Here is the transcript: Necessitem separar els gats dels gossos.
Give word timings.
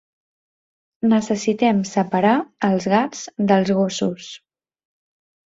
Necessitem 1.11 1.83
separar 1.89 2.33
els 2.69 2.89
gats 2.95 3.23
dels 3.53 3.71
gossos. 3.83 4.33